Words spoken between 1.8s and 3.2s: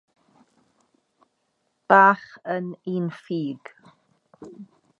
Bach yn un